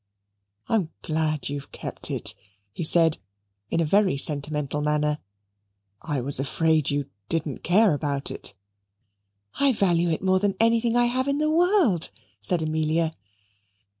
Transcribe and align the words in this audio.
"I'm 0.67 0.89
glad 1.03 1.47
you've 1.47 1.71
kept 1.71 2.09
it," 2.09 2.33
he 2.73 2.83
said 2.83 3.19
in 3.69 3.79
a 3.79 3.85
very 3.85 4.17
sentimental 4.17 4.81
manner. 4.81 5.19
"I 6.01 6.21
was 6.21 6.39
afraid 6.39 6.89
you 6.89 7.07
didn't 7.29 7.61
care 7.63 7.93
about 7.93 8.31
it." 8.31 8.55
"I 9.59 9.73
value 9.73 10.09
it 10.09 10.23
more 10.23 10.39
than 10.39 10.55
anything 10.59 10.95
I 10.95 11.05
have 11.05 11.27
in 11.27 11.37
the 11.37 11.51
world," 11.51 12.09
said 12.39 12.63
Amelia. 12.63 13.13